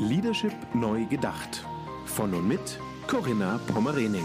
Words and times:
Leadership 0.00 0.54
neu 0.72 1.04
gedacht. 1.04 1.62
Von 2.06 2.32
und 2.32 2.48
mit 2.48 2.80
Corinna 3.06 3.60
Pommerening. 3.66 4.24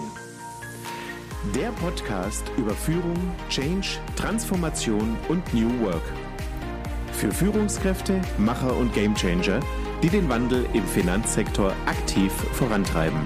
Der 1.53 1.69
Podcast 1.71 2.49
über 2.55 2.71
Führung, 2.71 3.17
Change, 3.49 3.99
Transformation 4.15 5.17
und 5.27 5.53
New 5.53 5.69
Work. 5.81 6.01
Für 7.11 7.29
Führungskräfte, 7.29 8.21
Macher 8.37 8.73
und 8.75 8.93
Gamechanger, 8.93 9.59
die 10.01 10.07
den 10.07 10.29
Wandel 10.29 10.65
im 10.71 10.85
Finanzsektor 10.85 11.73
aktiv 11.85 12.31
vorantreiben. 12.53 13.19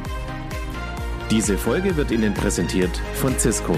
Diese 1.30 1.56
Folge 1.56 1.96
wird 1.98 2.10
Ihnen 2.10 2.34
präsentiert 2.34 2.98
von 3.14 3.38
Cisco. 3.38 3.78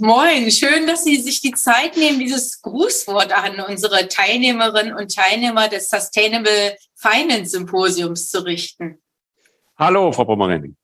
Moin. 0.00 0.50
Schön, 0.50 0.86
dass 0.86 1.04
Sie 1.04 1.16
sich 1.16 1.40
die 1.40 1.52
Zeit 1.52 1.96
nehmen, 1.96 2.18
dieses 2.18 2.60
Grußwort 2.62 3.32
an 3.32 3.60
unsere 3.60 4.08
Teilnehmerinnen 4.08 4.94
und 4.94 5.14
Teilnehmer 5.14 5.68
des 5.68 5.88
Sustainable 5.88 6.76
Finance 6.94 7.50
Symposiums 7.50 8.30
zu 8.30 8.44
richten. 8.44 8.98
Hallo, 9.76 10.12
Frau 10.12 10.24
Pommerenning. 10.24 10.76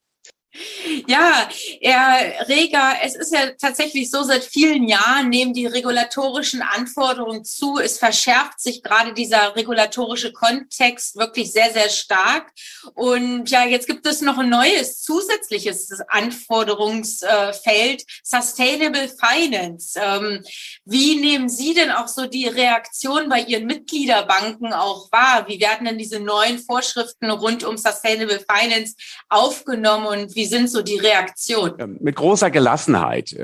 Ja, 1.07 1.47
Herr 1.81 2.47
Reger, 2.49 2.95
es 3.03 3.15
ist 3.15 3.33
ja 3.33 3.51
tatsächlich 3.59 4.11
so, 4.11 4.23
seit 4.23 4.43
vielen 4.43 4.85
Jahren 4.87 5.29
nehmen 5.29 5.53
die 5.53 5.65
regulatorischen 5.65 6.61
Anforderungen 6.61 7.45
zu. 7.45 7.79
Es 7.79 7.97
verschärft 7.97 8.59
sich 8.59 8.83
gerade 8.83 9.13
dieser 9.13 9.55
regulatorische 9.55 10.33
Kontext 10.33 11.15
wirklich 11.15 11.53
sehr, 11.53 11.71
sehr 11.71 11.89
stark. 11.89 12.51
Und 12.95 13.49
ja, 13.49 13.65
jetzt 13.65 13.87
gibt 13.87 14.05
es 14.05 14.19
noch 14.21 14.39
ein 14.39 14.49
neues 14.49 15.01
zusätzliches 15.01 15.89
Anforderungsfeld, 16.09 18.03
Sustainable 18.23 19.07
Finance. 19.07 19.97
Ähm, 20.01 20.43
wie 20.83 21.15
nehmen 21.15 21.47
Sie 21.47 21.73
denn 21.73 21.91
auch 21.91 22.09
so 22.09 22.25
die 22.25 22.47
Reaktion 22.47 23.29
bei 23.29 23.39
Ihren 23.41 23.67
Mitgliederbanken 23.67 24.73
auch 24.73 25.09
wahr? 25.13 25.47
Wie 25.47 25.61
werden 25.61 25.85
denn 25.85 25.97
diese 25.97 26.19
neuen 26.19 26.59
Vorschriften 26.59 27.29
rund 27.31 27.63
um 27.63 27.77
Sustainable 27.77 28.43
Finance 28.45 28.95
aufgenommen 29.29 30.07
und 30.07 30.35
wie 30.35 30.40
wie 30.41 30.45
sind 30.47 30.71
so 30.71 30.81
die 30.81 30.97
Reaktionen? 30.97 31.99
Mit 32.01 32.15
großer 32.15 32.49
Gelassenheit 32.49 33.35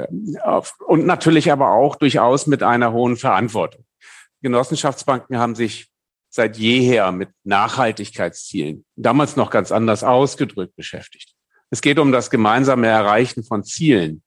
und 0.87 1.05
natürlich 1.05 1.51
aber 1.51 1.73
auch 1.73 1.95
durchaus 1.95 2.47
mit 2.47 2.63
einer 2.63 2.91
hohen 2.91 3.17
Verantwortung. 3.17 3.85
Genossenschaftsbanken 4.41 5.37
haben 5.37 5.53
sich 5.53 5.89
seit 6.31 6.57
jeher 6.57 7.11
mit 7.11 7.29
Nachhaltigkeitszielen, 7.43 8.83
damals 8.95 9.35
noch 9.35 9.51
ganz 9.51 9.71
anders 9.71 10.03
ausgedrückt, 10.03 10.75
beschäftigt. 10.75 11.35
Es 11.69 11.81
geht 11.81 11.99
um 11.99 12.11
das 12.11 12.31
gemeinsame 12.31 12.87
Erreichen 12.87 13.43
von 13.43 13.63
Zielen. 13.63 14.23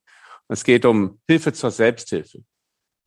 Es 0.46 0.62
geht 0.62 0.84
um 0.84 1.18
Hilfe 1.26 1.52
zur 1.52 1.72
Selbsthilfe. 1.72 2.38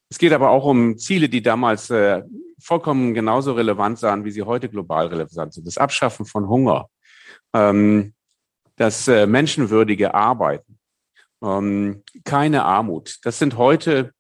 Es 0.10 0.18
geht 0.18 0.34
aber 0.34 0.50
auch 0.50 0.66
um 0.66 0.98
Ziele, 0.98 1.30
die 1.30 1.42
damals 1.42 1.90
äh, 1.90 2.22
vollkommen 2.62 3.14
genauso 3.14 3.54
relevant 3.54 4.02
waren, 4.02 4.26
wie 4.26 4.32
sie 4.32 4.44
heute 4.44 4.68
global 4.68 5.08
relevant 5.08 5.54
sind. 5.54 5.66
Das 5.66 5.78
Abschaffen 5.78 6.26
von 6.26 6.50
Hunger, 6.50 6.90
ähm, 7.54 8.14
das 8.76 9.08
äh, 9.08 9.28
menschenwürdige 9.28 10.14
Arbeiten, 10.14 10.80
ähm, 11.44 12.04
keine 12.24 12.64
Armut. 12.66 13.20
Das 13.24 13.40
sind 13.40 13.58
heute 13.58 14.12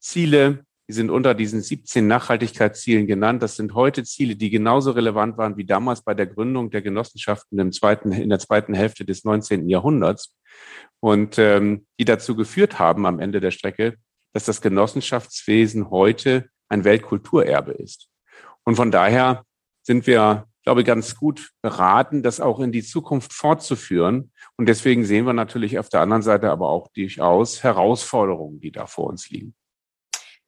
Ziele, 0.00 0.64
die 0.88 0.94
sind 0.94 1.10
unter 1.10 1.34
diesen 1.34 1.60
17 1.60 2.06
Nachhaltigkeitszielen 2.06 3.06
genannt. 3.06 3.42
Das 3.42 3.56
sind 3.56 3.74
heute 3.74 4.02
Ziele, 4.02 4.34
die 4.34 4.50
genauso 4.50 4.90
relevant 4.90 5.38
waren 5.38 5.56
wie 5.56 5.64
damals 5.64 6.02
bei 6.02 6.14
der 6.14 6.26
Gründung 6.26 6.70
der 6.70 6.82
Genossenschaften 6.82 7.58
im 7.58 7.72
zweiten, 7.72 8.10
in 8.12 8.28
der 8.28 8.40
zweiten 8.40 8.74
Hälfte 8.74 9.04
des 9.04 9.24
19. 9.24 9.68
Jahrhunderts 9.68 10.34
und 11.00 11.38
ähm, 11.38 11.86
die 11.98 12.04
dazu 12.04 12.34
geführt 12.34 12.78
haben 12.78 13.06
am 13.06 13.20
Ende 13.20 13.40
der 13.40 13.52
Strecke, 13.52 13.96
dass 14.32 14.44
das 14.44 14.60
Genossenschaftswesen 14.60 15.90
heute 15.90 16.48
ein 16.68 16.84
Weltkulturerbe 16.84 17.72
ist. 17.72 18.08
Und 18.64 18.76
von 18.76 18.90
daher 18.90 19.44
sind 19.82 20.06
wir 20.06 20.46
glaube, 20.64 20.84
ganz 20.84 21.16
gut 21.16 21.50
beraten, 21.62 22.22
das 22.22 22.40
auch 22.40 22.60
in 22.60 22.72
die 22.72 22.82
Zukunft 22.82 23.32
fortzuführen. 23.32 24.32
Und 24.56 24.66
deswegen 24.66 25.04
sehen 25.04 25.26
wir 25.26 25.32
natürlich 25.32 25.78
auf 25.78 25.88
der 25.88 26.00
anderen 26.00 26.22
Seite 26.22 26.50
aber 26.50 26.68
auch 26.68 26.88
durchaus 26.88 27.62
Herausforderungen, 27.62 28.60
die 28.60 28.72
da 28.72 28.86
vor 28.86 29.06
uns 29.06 29.30
liegen. 29.30 29.54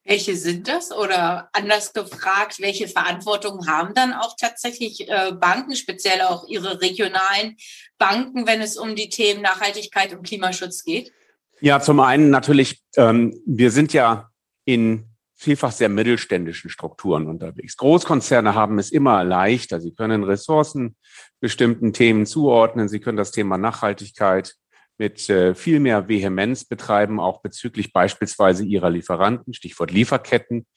Welche 0.05 0.35
sind 0.35 0.67
das? 0.67 0.91
Oder 0.91 1.49
anders 1.53 1.93
gefragt, 1.93 2.59
welche 2.59 2.89
Verantwortung 2.89 3.67
haben 3.67 3.93
dann 3.93 4.13
auch 4.13 4.35
tatsächlich 4.37 5.09
äh, 5.09 5.31
Banken, 5.31 5.75
speziell 5.77 6.21
auch 6.21 6.45
ihre 6.47 6.81
regionalen 6.81 7.55
Banken, 7.97 8.45
wenn 8.45 8.61
es 8.61 8.75
um 8.75 8.95
die 8.95 9.09
Themen 9.09 9.41
Nachhaltigkeit 9.41 10.13
und 10.13 10.23
Klimaschutz 10.23 10.83
geht? 10.83 11.13
Ja, 11.61 11.79
zum 11.79 12.01
einen 12.01 12.29
natürlich, 12.29 12.83
ähm, 12.97 13.39
wir 13.45 13.71
sind 13.71 13.93
ja 13.93 14.29
in 14.65 15.12
vielfach 15.35 15.71
sehr 15.71 15.89
mittelständischen 15.89 16.69
Strukturen 16.69 17.27
unterwegs. 17.27 17.77
Großkonzerne 17.77 18.55
haben 18.55 18.79
es 18.79 18.91
immer 18.91 19.23
leichter. 19.23 19.81
Sie 19.81 19.93
können 19.93 20.23
Ressourcen 20.23 20.95
bestimmten 21.39 21.93
Themen 21.93 22.25
zuordnen. 22.25 22.87
Sie 22.87 22.99
können 22.99 23.17
das 23.17 23.31
Thema 23.31 23.57
Nachhaltigkeit 23.57 24.55
mit 24.97 25.29
äh, 25.29 25.55
viel 25.55 25.79
mehr 25.79 26.07
Vehemenz 26.07 26.65
betreiben, 26.65 27.19
auch 27.19 27.41
bezüglich 27.41 27.93
beispielsweise 27.93 28.63
ihrer 28.63 28.89
Lieferanten, 28.89 29.53
Stichwort 29.53 29.91
Lieferketten. 29.91 30.67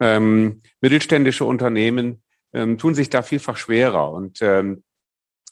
Ähm, 0.00 0.62
mittelständische 0.80 1.44
Unternehmen 1.44 2.22
ähm, 2.52 2.78
tun 2.78 2.94
sich 2.94 3.10
da 3.10 3.22
vielfach 3.22 3.56
schwerer 3.56 4.12
und 4.12 4.38
ähm, 4.42 4.84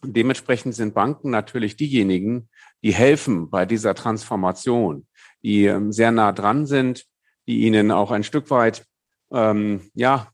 dementsprechend 0.02 0.74
sind 0.74 0.94
Banken 0.94 1.30
natürlich 1.30 1.76
diejenigen, 1.76 2.48
die 2.82 2.94
helfen 2.94 3.50
bei 3.50 3.66
dieser 3.66 3.94
Transformation, 3.94 5.06
die 5.42 5.64
ähm, 5.64 5.92
sehr 5.92 6.12
nah 6.12 6.32
dran 6.32 6.66
sind, 6.66 7.06
die 7.46 7.62
ihnen 7.62 7.90
auch 7.90 8.10
ein 8.10 8.24
Stück 8.24 8.50
weit 8.50 8.86
ähm, 9.32 9.90
ja 9.94 10.28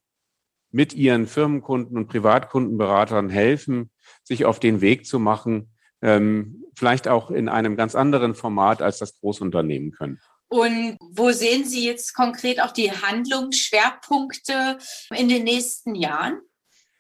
mit 0.71 0.95
ihren 0.95 1.27
Firmenkunden 1.27 1.97
und 1.97 2.09
Privatkundenberatern 2.09 3.29
helfen, 3.29 3.91
sich 4.25 4.45
auf 4.45 4.59
den 4.59 4.81
Weg 4.81 5.07
zu 5.07 5.19
machen, 5.19 5.71
ähm, 6.01 6.65
vielleicht 6.75 7.09
auch 7.09 7.31
in 7.31 7.49
einem 7.49 7.77
ganz 7.77 7.95
anderen 7.95 8.35
Format, 8.35 8.81
als 8.81 8.99
das 8.99 9.19
Großunternehmen 9.21 9.93
können. 9.93 10.19
Und 10.49 10.99
wo 11.01 11.31
sehen 11.31 11.65
Sie 11.65 11.87
jetzt 11.87 12.15
konkret 12.15 12.61
auch 12.61 12.73
die 12.73 12.91
Handlungsschwerpunkte 12.91 14.79
in 15.17 15.29
den 15.29 15.45
nächsten 15.45 15.95
Jahren? 15.95 16.41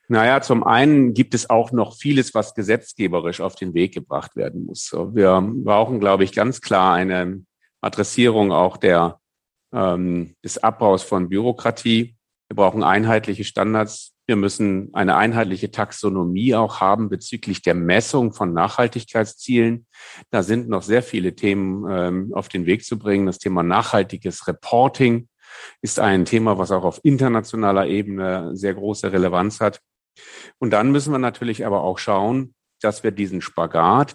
Naja, 0.08 0.42
zum 0.42 0.64
einen 0.64 1.14
gibt 1.14 1.34
es 1.34 1.48
auch 1.48 1.72
noch 1.72 1.96
vieles, 1.96 2.34
was 2.34 2.54
gesetzgeberisch 2.54 3.40
auf 3.40 3.54
den 3.54 3.72
Weg 3.72 3.94
gebracht 3.94 4.36
werden 4.36 4.66
muss. 4.66 4.92
Wir 4.92 5.40
brauchen, 5.42 6.00
glaube 6.00 6.24
ich, 6.24 6.32
ganz 6.32 6.60
klar 6.60 6.94
eine 6.94 7.44
Adressierung 7.80 8.52
auch 8.52 8.76
der 8.76 9.21
ähm, 9.72 10.34
des 10.44 10.58
Abbaus 10.58 11.02
von 11.02 11.28
Bürokratie. 11.28 12.16
Wir 12.48 12.56
brauchen 12.56 12.82
einheitliche 12.82 13.44
Standards. 13.44 14.12
Wir 14.26 14.36
müssen 14.36 14.90
eine 14.92 15.16
einheitliche 15.16 15.70
Taxonomie 15.70 16.54
auch 16.54 16.80
haben 16.80 17.08
bezüglich 17.08 17.62
der 17.62 17.74
Messung 17.74 18.32
von 18.32 18.52
Nachhaltigkeitszielen. 18.52 19.86
Da 20.30 20.42
sind 20.42 20.68
noch 20.68 20.82
sehr 20.82 21.02
viele 21.02 21.34
Themen 21.34 21.86
ähm, 21.90 22.32
auf 22.34 22.48
den 22.48 22.66
Weg 22.66 22.84
zu 22.84 22.98
bringen. 22.98 23.26
Das 23.26 23.38
Thema 23.38 23.62
nachhaltiges 23.62 24.46
Reporting 24.46 25.28
ist 25.80 25.98
ein 25.98 26.24
Thema, 26.24 26.58
was 26.58 26.70
auch 26.70 26.84
auf 26.84 27.00
internationaler 27.02 27.86
Ebene 27.86 28.50
sehr 28.54 28.74
große 28.74 29.12
Relevanz 29.12 29.60
hat. 29.60 29.80
Und 30.58 30.70
dann 30.70 30.92
müssen 30.92 31.12
wir 31.12 31.18
natürlich 31.18 31.66
aber 31.66 31.82
auch 31.82 31.98
schauen, 31.98 32.54
dass 32.80 33.02
wir 33.02 33.10
diesen 33.10 33.40
Spagat 33.40 34.14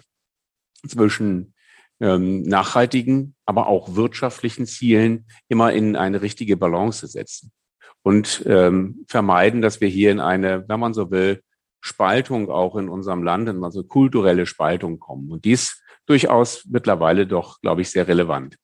zwischen 0.86 1.54
ähm, 2.00 2.42
nachhaltigen, 2.42 3.34
aber 3.44 3.66
auch 3.66 3.94
wirtschaftlichen 3.96 4.66
Zielen 4.66 5.26
immer 5.48 5.72
in 5.72 5.96
eine 5.96 6.22
richtige 6.22 6.56
Balance 6.56 7.06
setzen 7.06 7.52
und 8.02 8.44
ähm, 8.46 9.04
vermeiden, 9.08 9.60
dass 9.60 9.80
wir 9.80 9.88
hier 9.88 10.10
in 10.10 10.20
eine, 10.20 10.68
wenn 10.68 10.80
man 10.80 10.94
so 10.94 11.10
will, 11.10 11.42
Spaltung 11.80 12.50
auch 12.50 12.76
in 12.76 12.88
unserem 12.88 13.22
Land, 13.22 13.48
in 13.48 13.62
also 13.62 13.84
kulturelle 13.84 14.46
Spaltung 14.46 14.98
kommen. 14.98 15.30
Und 15.30 15.44
dies 15.44 15.82
durchaus 16.06 16.64
mittlerweile 16.66 17.26
doch, 17.26 17.60
glaube 17.60 17.82
ich, 17.82 17.90
sehr 17.90 18.08
relevant. 18.08 18.56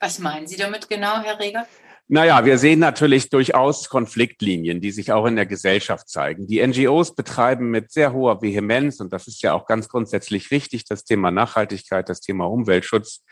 Was 0.00 0.18
meinen 0.18 0.46
Sie 0.46 0.56
damit 0.56 0.88
genau, 0.88 1.20
Herr 1.20 1.38
Reger? 1.38 1.66
Naja, 2.06 2.44
wir 2.44 2.58
sehen 2.58 2.80
natürlich 2.80 3.30
durchaus 3.30 3.88
Konfliktlinien, 3.88 4.82
die 4.82 4.90
sich 4.90 5.10
auch 5.10 5.24
in 5.24 5.36
der 5.36 5.46
Gesellschaft 5.46 6.08
zeigen. 6.08 6.46
Die 6.46 6.64
NGOs 6.64 7.14
betreiben 7.14 7.70
mit 7.70 7.92
sehr 7.92 8.12
hoher 8.12 8.42
Vehemenz, 8.42 9.00
und 9.00 9.12
das 9.12 9.26
ist 9.26 9.42
ja 9.42 9.54
auch 9.54 9.66
ganz 9.66 9.88
grundsätzlich 9.88 10.50
richtig, 10.50 10.84
das 10.84 11.04
Thema 11.04 11.30
Nachhaltigkeit, 11.30 12.10
das 12.10 12.20
Thema 12.20 12.44
Umweltschutz. 12.44 13.24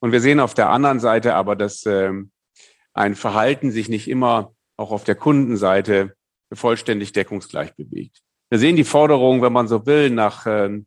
Und 0.00 0.10
wir 0.10 0.20
sehen 0.20 0.40
auf 0.40 0.54
der 0.54 0.70
anderen 0.70 0.98
Seite 0.98 1.34
aber, 1.34 1.54
dass 1.54 1.86
äh, 1.86 2.10
ein 2.94 3.14
Verhalten 3.14 3.70
sich 3.70 3.88
nicht 3.88 4.08
immer 4.08 4.52
auch 4.76 4.90
auf 4.90 5.04
der 5.04 5.14
Kundenseite 5.14 6.14
vollständig 6.52 7.12
deckungsgleich 7.12 7.76
bewegt. 7.76 8.22
Wir 8.50 8.58
sehen 8.58 8.76
die 8.76 8.84
Forderung, 8.84 9.42
wenn 9.42 9.52
man 9.52 9.68
so 9.68 9.86
will, 9.86 10.10
nach 10.10 10.46
äh, 10.46 10.80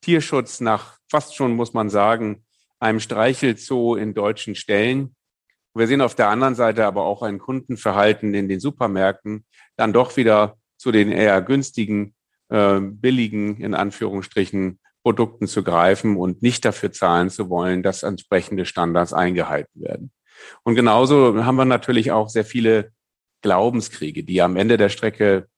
Tierschutz, 0.00 0.60
nach 0.60 0.98
fast 1.10 1.34
schon, 1.34 1.52
muss 1.52 1.74
man 1.74 1.90
sagen, 1.90 2.44
einem 2.78 3.00
Streichelzoo 3.00 3.96
in 3.96 4.14
deutschen 4.14 4.54
Stellen. 4.54 5.14
Wir 5.74 5.86
sehen 5.86 6.00
auf 6.00 6.14
der 6.14 6.28
anderen 6.28 6.54
Seite 6.54 6.86
aber 6.86 7.04
auch 7.04 7.22
ein 7.22 7.38
Kundenverhalten 7.38 8.34
in 8.34 8.48
den 8.48 8.60
Supermärkten, 8.60 9.44
dann 9.76 9.92
doch 9.92 10.16
wieder 10.16 10.56
zu 10.76 10.90
den 10.92 11.12
eher 11.12 11.40
günstigen, 11.42 12.14
äh, 12.48 12.80
billigen, 12.80 13.58
in 13.58 13.74
Anführungsstrichen, 13.74 14.80
Produkten 15.02 15.46
zu 15.46 15.62
greifen 15.62 16.16
und 16.16 16.42
nicht 16.42 16.64
dafür 16.64 16.92
zahlen 16.92 17.30
zu 17.30 17.48
wollen, 17.48 17.82
dass 17.82 18.02
entsprechende 18.02 18.66
Standards 18.66 19.12
eingehalten 19.12 19.80
werden. 19.80 20.12
Und 20.62 20.74
genauso 20.74 21.42
haben 21.44 21.56
wir 21.56 21.64
natürlich 21.64 22.12
auch 22.12 22.28
sehr 22.28 22.44
viele 22.44 22.92
Glaubenskriege, 23.42 24.24
die 24.24 24.42
am 24.42 24.56
Ende 24.56 24.76
der 24.76 24.90
Strecke 24.90 25.48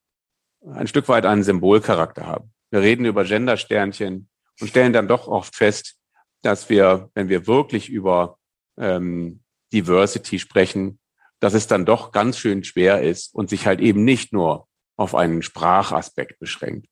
ein 0.64 0.86
Stück 0.86 1.08
weit 1.08 1.26
einen 1.26 1.42
Symbolcharakter 1.42 2.26
haben. 2.26 2.52
Wir 2.70 2.80
reden 2.80 3.04
über 3.04 3.24
Gendersternchen 3.24 4.28
und 4.60 4.68
stellen 4.68 4.92
dann 4.92 5.08
doch 5.08 5.26
oft 5.26 5.56
fest, 5.56 5.96
dass 6.42 6.68
wir, 6.68 7.10
wenn 7.14 7.28
wir 7.28 7.46
wirklich 7.46 7.88
über 7.88 8.38
ähm, 8.78 9.41
Diversity 9.72 10.38
sprechen, 10.38 10.98
dass 11.40 11.54
es 11.54 11.66
dann 11.66 11.84
doch 11.84 12.12
ganz 12.12 12.38
schön 12.38 12.62
schwer 12.62 13.02
ist 13.02 13.34
und 13.34 13.50
sich 13.50 13.66
halt 13.66 13.80
eben 13.80 14.04
nicht 14.04 14.32
nur 14.32 14.68
auf 14.96 15.14
einen 15.14 15.42
Sprachaspekt 15.42 16.38
beschränkt. 16.38 16.86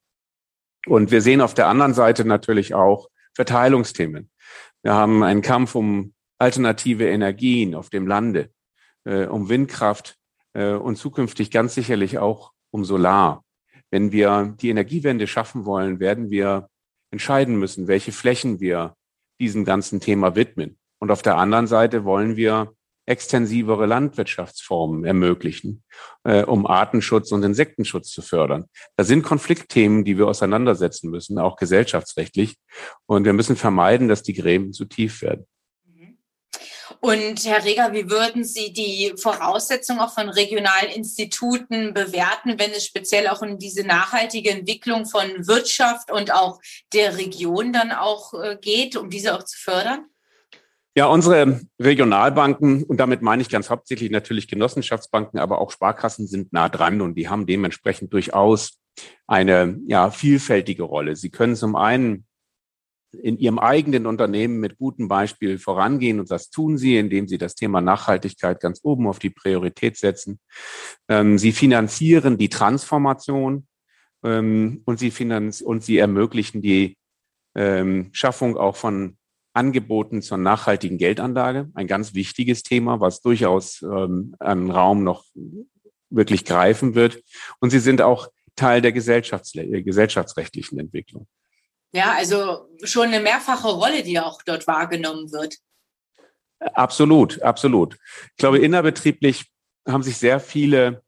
Und 0.86 1.10
wir 1.10 1.20
sehen 1.20 1.40
auf 1.40 1.54
der 1.54 1.68
anderen 1.68 1.94
Seite 1.94 2.24
natürlich 2.24 2.74
auch 2.74 3.08
Verteilungsthemen. 3.34 4.30
Wir 4.82 4.94
haben 4.94 5.22
einen 5.22 5.42
Kampf 5.42 5.74
um 5.74 6.14
alternative 6.38 7.08
Energien 7.08 7.74
auf 7.74 7.90
dem 7.90 8.06
Lande, 8.06 8.50
äh, 9.04 9.26
um 9.26 9.48
Windkraft 9.48 10.16
äh, 10.54 10.72
und 10.72 10.96
zukünftig 10.96 11.50
ganz 11.50 11.74
sicherlich 11.74 12.18
auch 12.18 12.52
um 12.70 12.84
Solar. 12.84 13.44
Wenn 13.90 14.10
wir 14.10 14.56
die 14.60 14.70
Energiewende 14.70 15.26
schaffen 15.26 15.64
wollen, 15.64 16.00
werden 16.00 16.30
wir 16.30 16.68
entscheiden 17.12 17.56
müssen, 17.56 17.88
welche 17.88 18.12
Flächen 18.12 18.58
wir 18.58 18.96
diesem 19.38 19.64
ganzen 19.64 20.00
Thema 20.00 20.34
widmen. 20.34 20.79
Und 21.00 21.10
auf 21.10 21.22
der 21.22 21.36
anderen 21.36 21.66
Seite 21.66 22.04
wollen 22.04 22.36
wir 22.36 22.72
extensivere 23.06 23.86
Landwirtschaftsformen 23.86 25.04
ermöglichen, 25.04 25.82
äh, 26.22 26.44
um 26.44 26.66
Artenschutz 26.66 27.32
und 27.32 27.42
Insektenschutz 27.42 28.10
zu 28.10 28.22
fördern. 28.22 28.66
Da 28.96 29.04
sind 29.04 29.22
Konfliktthemen, 29.22 30.04
die 30.04 30.16
wir 30.16 30.28
auseinandersetzen 30.28 31.10
müssen, 31.10 31.38
auch 31.38 31.56
gesellschaftsrechtlich. 31.56 32.56
Und 33.06 33.24
wir 33.24 33.32
müssen 33.32 33.56
vermeiden, 33.56 34.06
dass 34.06 34.22
die 34.22 34.34
Gräben 34.34 34.72
zu 34.72 34.84
tief 34.84 35.22
werden. 35.22 35.46
Und 37.00 37.44
Herr 37.46 37.64
Reger, 37.64 37.92
wie 37.92 38.10
würden 38.10 38.44
Sie 38.44 38.72
die 38.72 39.14
Voraussetzungen 39.16 40.00
auch 40.00 40.12
von 40.12 40.28
regionalen 40.28 40.90
Instituten 40.90 41.94
bewerten, 41.94 42.58
wenn 42.58 42.72
es 42.72 42.84
speziell 42.84 43.28
auch 43.28 43.40
um 43.40 43.58
diese 43.58 43.84
nachhaltige 43.84 44.50
Entwicklung 44.50 45.06
von 45.06 45.46
Wirtschaft 45.46 46.10
und 46.12 46.32
auch 46.32 46.60
der 46.92 47.16
Region 47.16 47.72
dann 47.72 47.90
auch 47.90 48.34
äh, 48.34 48.58
geht, 48.60 48.96
um 48.96 49.08
diese 49.08 49.34
auch 49.34 49.44
zu 49.44 49.58
fördern? 49.58 50.04
Ja, 50.96 51.06
unsere 51.06 51.60
Regionalbanken, 51.80 52.82
und 52.82 52.98
damit 52.98 53.22
meine 53.22 53.42
ich 53.42 53.48
ganz 53.48 53.70
hauptsächlich 53.70 54.10
natürlich 54.10 54.48
Genossenschaftsbanken, 54.48 55.38
aber 55.38 55.60
auch 55.60 55.70
Sparkassen 55.70 56.26
sind 56.26 56.52
nah 56.52 56.68
dran 56.68 57.00
und 57.00 57.14
die 57.14 57.28
haben 57.28 57.46
dementsprechend 57.46 58.12
durchaus 58.12 58.80
eine 59.28 59.78
ja, 59.86 60.10
vielfältige 60.10 60.82
Rolle. 60.82 61.14
Sie 61.14 61.30
können 61.30 61.54
zum 61.54 61.76
einen 61.76 62.26
in 63.12 63.38
ihrem 63.38 63.58
eigenen 63.58 64.06
Unternehmen 64.06 64.58
mit 64.58 64.78
gutem 64.78 65.06
Beispiel 65.06 65.58
vorangehen 65.58 66.20
und 66.20 66.30
das 66.30 66.50
tun 66.50 66.76
sie, 66.76 66.96
indem 66.96 67.28
sie 67.28 67.38
das 67.38 67.54
Thema 67.54 67.80
Nachhaltigkeit 67.80 68.60
ganz 68.60 68.80
oben 68.82 69.06
auf 69.06 69.18
die 69.20 69.30
Priorität 69.30 69.96
setzen. 69.96 70.40
Ähm, 71.08 71.38
sie 71.38 71.52
finanzieren 71.52 72.36
die 72.36 72.48
Transformation 72.48 73.66
ähm, 74.24 74.82
und 74.84 74.98
sie 74.98 75.10
finanz 75.10 75.60
und 75.60 75.84
sie 75.84 75.98
ermöglichen 75.98 76.62
die 76.62 76.96
ähm, 77.54 78.10
Schaffung 78.12 78.56
auch 78.56 78.76
von 78.76 79.16
Angeboten 79.60 80.22
zur 80.22 80.38
nachhaltigen 80.38 80.96
Geldanlage, 80.96 81.68
ein 81.74 81.86
ganz 81.86 82.14
wichtiges 82.14 82.62
Thema, 82.62 83.00
was 83.00 83.20
durchaus 83.20 83.82
ähm, 83.82 84.34
an 84.38 84.70
Raum 84.70 85.04
noch 85.04 85.26
wirklich 86.08 86.46
greifen 86.46 86.94
wird. 86.94 87.22
Und 87.60 87.68
sie 87.68 87.78
sind 87.78 88.00
auch 88.00 88.28
Teil 88.56 88.80
der 88.80 88.92
Gesellschafts 88.92 89.52
gesellschaftsrechtlichen 89.52 90.78
Entwicklung. 90.78 91.26
Ja, 91.92 92.14
also 92.16 92.70
schon 92.84 93.08
eine 93.08 93.20
mehrfache 93.20 93.68
Rolle, 93.68 94.02
die 94.02 94.18
auch 94.18 94.40
dort 94.42 94.66
wahrgenommen 94.66 95.30
wird. 95.30 95.58
Absolut, 96.58 97.42
absolut. 97.42 97.98
Ich 98.30 98.36
glaube, 98.36 98.60
innerbetrieblich 98.60 99.50
haben 99.86 100.02
sich 100.02 100.16
sehr 100.16 100.40
viele 100.40 101.02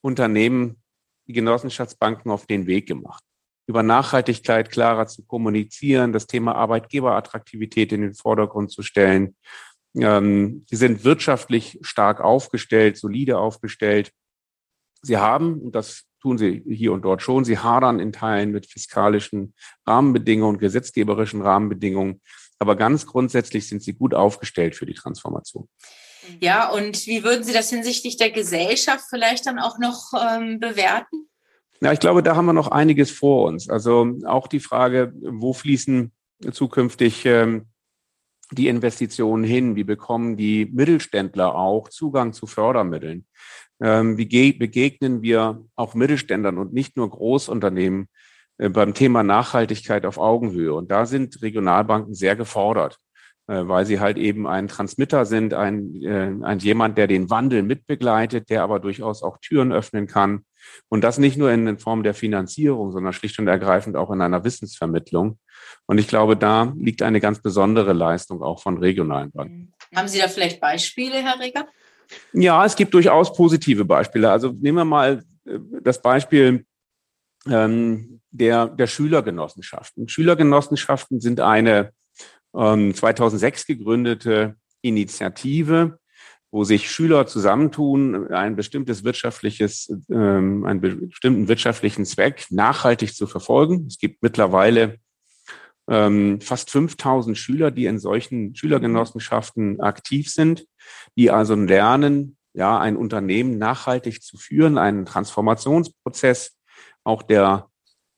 Unternehmen, 0.00 0.82
die 1.28 1.32
Genossenschaftsbanken 1.32 2.32
auf 2.32 2.46
den 2.46 2.66
Weg 2.66 2.88
gemacht 2.88 3.22
über 3.68 3.82
Nachhaltigkeit 3.82 4.70
klarer 4.70 5.06
zu 5.06 5.22
kommunizieren, 5.22 6.14
das 6.14 6.26
Thema 6.26 6.54
Arbeitgeberattraktivität 6.54 7.92
in 7.92 8.00
den 8.00 8.14
Vordergrund 8.14 8.72
zu 8.72 8.82
stellen. 8.82 9.36
Ähm, 9.94 10.64
sie 10.68 10.76
sind 10.76 11.04
wirtschaftlich 11.04 11.78
stark 11.82 12.20
aufgestellt, 12.20 12.96
solide 12.96 13.38
aufgestellt. 13.38 14.10
Sie 15.02 15.18
haben, 15.18 15.60
und 15.60 15.74
das 15.74 16.04
tun 16.20 16.38
sie 16.38 16.64
hier 16.66 16.92
und 16.92 17.02
dort 17.02 17.20
schon, 17.20 17.44
sie 17.44 17.58
hadern 17.58 18.00
in 18.00 18.12
Teilen 18.12 18.52
mit 18.52 18.66
fiskalischen 18.66 19.54
Rahmenbedingungen, 19.86 20.58
gesetzgeberischen 20.58 21.42
Rahmenbedingungen. 21.42 22.22
Aber 22.58 22.74
ganz 22.74 23.06
grundsätzlich 23.06 23.68
sind 23.68 23.82
sie 23.82 23.92
gut 23.92 24.14
aufgestellt 24.14 24.76
für 24.76 24.86
die 24.86 24.94
Transformation. 24.94 25.68
Ja, 26.40 26.70
und 26.70 27.06
wie 27.06 27.22
würden 27.22 27.44
Sie 27.44 27.52
das 27.52 27.70
hinsichtlich 27.70 28.16
der 28.16 28.30
Gesellschaft 28.30 29.04
vielleicht 29.08 29.46
dann 29.46 29.58
auch 29.58 29.78
noch 29.78 30.12
ähm, 30.20 30.58
bewerten? 30.58 31.27
Ja, 31.80 31.92
ich 31.92 32.00
glaube, 32.00 32.22
da 32.22 32.34
haben 32.34 32.46
wir 32.46 32.52
noch 32.52 32.68
einiges 32.68 33.10
vor 33.10 33.46
uns. 33.46 33.68
Also 33.68 34.16
auch 34.26 34.48
die 34.48 34.60
Frage, 34.60 35.12
wo 35.22 35.52
fließen 35.52 36.12
zukünftig 36.50 37.24
ähm, 37.24 37.66
die 38.50 38.68
Investitionen 38.68 39.44
hin? 39.44 39.76
Wie 39.76 39.84
bekommen 39.84 40.36
die 40.36 40.66
Mittelständler 40.72 41.54
auch 41.54 41.88
Zugang 41.88 42.32
zu 42.32 42.46
Fördermitteln? 42.46 43.26
Ähm, 43.80 44.18
wie 44.18 44.52
begegnen 44.52 45.22
wir 45.22 45.64
auch 45.76 45.94
Mittelständlern 45.94 46.58
und 46.58 46.72
nicht 46.72 46.96
nur 46.96 47.08
Großunternehmen 47.10 48.08
äh, 48.58 48.68
beim 48.68 48.94
Thema 48.94 49.22
Nachhaltigkeit 49.22 50.04
auf 50.04 50.18
Augenhöhe? 50.18 50.74
Und 50.74 50.90
da 50.90 51.06
sind 51.06 51.40
Regionalbanken 51.42 52.14
sehr 52.14 52.34
gefordert. 52.34 52.98
Äh, 53.48 53.66
weil 53.66 53.86
sie 53.86 53.98
halt 53.98 54.18
eben 54.18 54.46
ein 54.46 54.68
Transmitter 54.68 55.24
sind, 55.24 55.54
ein, 55.54 55.94
äh, 56.02 56.34
ein 56.42 56.58
jemand, 56.58 56.98
der 56.98 57.06
den 57.06 57.30
Wandel 57.30 57.62
mitbegleitet, 57.62 58.50
der 58.50 58.62
aber 58.62 58.78
durchaus 58.78 59.22
auch 59.22 59.38
Türen 59.38 59.72
öffnen 59.72 60.06
kann. 60.06 60.44
Und 60.88 61.02
das 61.02 61.18
nicht 61.18 61.36
nur 61.36 61.50
in 61.50 61.78
Form 61.78 62.02
der 62.02 62.14
Finanzierung, 62.14 62.92
sondern 62.92 63.12
schlicht 63.12 63.38
und 63.38 63.48
ergreifend 63.48 63.96
auch 63.96 64.10
in 64.10 64.20
einer 64.20 64.44
Wissensvermittlung. 64.44 65.38
Und 65.86 65.98
ich 65.98 66.08
glaube, 66.08 66.36
da 66.36 66.72
liegt 66.76 67.02
eine 67.02 67.20
ganz 67.20 67.40
besondere 67.40 67.92
Leistung 67.92 68.42
auch 68.42 68.62
von 68.62 68.78
regionalen 68.78 69.30
Banken. 69.30 69.72
Haben 69.94 70.08
Sie 70.08 70.18
da 70.18 70.28
vielleicht 70.28 70.60
Beispiele, 70.60 71.22
Herr 71.22 71.38
Reger? 71.40 71.66
Ja, 72.32 72.64
es 72.64 72.76
gibt 72.76 72.94
durchaus 72.94 73.34
positive 73.34 73.84
Beispiele. 73.84 74.30
Also 74.30 74.52
nehmen 74.52 74.78
wir 74.78 74.84
mal 74.84 75.24
äh, 75.44 75.58
das 75.82 76.00
Beispiel 76.00 76.64
ähm, 77.46 78.20
der, 78.30 78.66
der 78.66 78.86
Schülergenossenschaften. 78.86 80.08
Schülergenossenschaften 80.08 81.20
sind 81.20 81.40
eine 81.40 81.92
2006 82.52 83.68
ähm, 83.68 83.76
gegründete 83.76 84.56
Initiative, 84.80 85.98
wo 86.50 86.64
sich 86.64 86.90
Schüler 86.90 87.26
zusammentun, 87.26 88.32
ein 88.32 88.56
bestimmtes 88.56 89.04
wirtschaftliches, 89.04 89.92
ähm, 90.10 90.64
einen 90.64 90.80
bestimmten 90.80 91.48
wirtschaftlichen 91.48 92.04
Zweck 92.04 92.46
nachhaltig 92.50 93.14
zu 93.14 93.26
verfolgen. 93.26 93.86
Es 93.86 93.98
gibt 93.98 94.22
mittlerweile 94.22 94.98
ähm, 95.88 96.40
fast 96.40 96.70
5000 96.70 97.36
Schüler, 97.36 97.70
die 97.70 97.86
in 97.86 97.98
solchen 97.98 98.54
Schülergenossenschaften 98.54 99.80
aktiv 99.80 100.30
sind, 100.30 100.66
die 101.16 101.30
also 101.30 101.54
lernen, 101.54 102.36
ja, 102.54 102.78
ein 102.78 102.96
Unternehmen 102.96 103.58
nachhaltig 103.58 104.22
zu 104.22 104.36
führen, 104.36 104.78
einen 104.78 105.06
Transformationsprozess 105.06 106.56
auch 107.04 107.22
der 107.22 107.68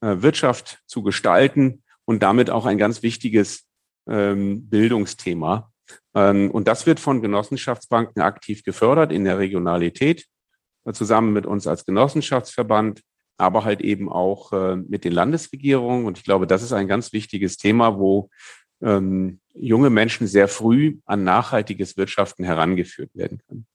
äh, 0.00 0.16
Wirtschaft 0.22 0.82
zu 0.87 1.02
gestalten 1.02 1.82
und 2.04 2.22
damit 2.22 2.50
auch 2.50 2.66
ein 2.66 2.78
ganz 2.78 3.02
wichtiges 3.02 3.66
ähm, 4.08 4.68
Bildungsthema. 4.68 5.70
Ähm, 6.14 6.50
und 6.50 6.68
das 6.68 6.87
wird 6.87 7.00
von 7.00 7.23
Genossenschaftsbanken 7.23 8.23
aktiv 8.23 8.62
gefördert 8.64 9.12
in 9.12 9.25
der 9.25 9.38
Regionalität, 9.38 10.26
äh, 10.85 10.92
zusammen 10.92 11.32
mit 11.32 11.47
uns 11.47 11.66
als 11.66 11.85
Genossenschaftsverband, 11.85 13.02
aber 13.37 13.64
halt 13.64 13.80
eben 13.80 14.11
auch 14.11 14.52
äh, 14.52 14.76
mit 14.76 15.04
den 15.04 15.12
Landesregierungen. 15.12 16.04
Und 16.06 16.18
ich 16.18 16.25
glaube, 16.25 16.47
das 16.47 16.62
ist 16.62 16.73
ein 16.73 16.88
ganz 16.88 17.12
wichtiges 17.12 17.56
Thema, 17.56 17.99
wo 17.99 18.28
ähm, 18.82 19.40
junge 19.54 19.90
Menschen 19.90 20.26
sehr 20.26 20.49
früh 20.49 20.99
an 21.04 21.25
nachhaltiges 21.25 21.97
Wirtschaften 21.97 22.44
herangeführt 22.44 23.11
werden 23.14 23.40
können. 23.47 23.66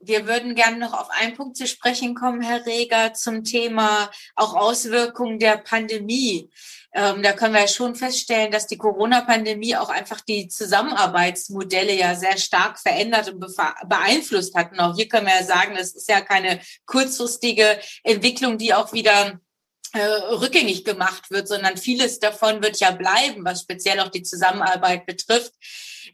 Wir 0.00 0.26
würden 0.26 0.54
gerne 0.54 0.78
noch 0.78 0.92
auf 0.92 1.10
einen 1.10 1.34
Punkt 1.34 1.56
zu 1.56 1.66
sprechen 1.66 2.14
kommen, 2.14 2.40
Herr 2.40 2.64
Reger, 2.66 3.14
zum 3.14 3.42
Thema 3.42 4.10
auch 4.36 4.54
Auswirkungen 4.54 5.38
der 5.38 5.56
Pandemie. 5.56 6.50
Ähm, 6.94 7.22
da 7.22 7.32
können 7.32 7.54
wir 7.54 7.62
ja 7.62 7.68
schon 7.68 7.94
feststellen, 7.94 8.50
dass 8.50 8.66
die 8.66 8.78
Corona-Pandemie 8.78 9.76
auch 9.76 9.88
einfach 9.88 10.20
die 10.20 10.48
Zusammenarbeitsmodelle 10.48 11.94
ja 11.94 12.14
sehr 12.14 12.38
stark 12.38 12.78
verändert 12.78 13.32
und 13.32 13.40
beeinflusst 13.88 14.54
hat. 14.54 14.72
Und 14.72 14.80
auch 14.80 14.96
hier 14.96 15.08
können 15.08 15.26
wir 15.26 15.34
ja 15.34 15.44
sagen, 15.44 15.74
das 15.76 15.94
ist 15.94 16.08
ja 16.08 16.20
keine 16.20 16.60
kurzfristige 16.86 17.78
Entwicklung, 18.04 18.56
die 18.56 18.72
auch 18.72 18.92
wieder 18.92 19.38
äh, 19.92 20.00
rückgängig 20.00 20.84
gemacht 20.84 21.30
wird, 21.30 21.48
sondern 21.48 21.76
vieles 21.76 22.20
davon 22.20 22.62
wird 22.62 22.78
ja 22.78 22.90
bleiben, 22.90 23.44
was 23.44 23.62
speziell 23.62 24.00
auch 24.00 24.10
die 24.10 24.22
Zusammenarbeit 24.22 25.06
betrifft. 25.06 25.52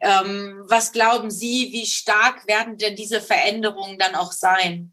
Ähm, 0.00 0.62
was 0.68 0.92
glauben 0.92 1.30
Sie, 1.30 1.70
wie 1.72 1.86
stark 1.86 2.46
werden 2.46 2.78
denn 2.78 2.96
diese 2.96 3.20
Veränderungen 3.20 3.98
dann 3.98 4.14
auch 4.14 4.32
sein? 4.32 4.92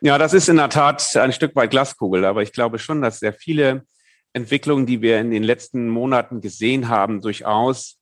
Ja, 0.00 0.18
das 0.18 0.34
ist 0.34 0.48
in 0.48 0.56
der 0.56 0.68
Tat 0.68 1.16
ein 1.16 1.32
Stück 1.32 1.56
weit 1.56 1.70
Glaskugel, 1.70 2.24
aber 2.24 2.42
ich 2.42 2.52
glaube 2.52 2.78
schon, 2.78 3.02
dass 3.02 3.18
sehr 3.18 3.32
viele 3.32 3.84
Entwicklungen, 4.32 4.86
die 4.86 5.00
wir 5.00 5.18
in 5.18 5.30
den 5.30 5.42
letzten 5.42 5.88
Monaten 5.88 6.40
gesehen 6.40 6.88
haben, 6.88 7.22
durchaus 7.22 7.98